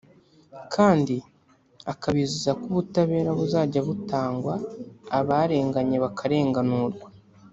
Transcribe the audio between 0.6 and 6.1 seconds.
kandi akabizeza ko ubutabera buzajya butangwa abarenganye